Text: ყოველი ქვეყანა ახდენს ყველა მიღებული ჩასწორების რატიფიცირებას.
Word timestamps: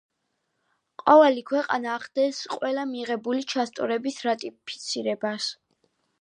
ყოველი 1.01 1.43
ქვეყანა 1.49 1.91
ახდენს 1.97 2.39
ყველა 2.55 2.85
მიღებული 2.95 3.45
ჩასწორების 3.55 4.19
რატიფიცირებას. 4.29 5.53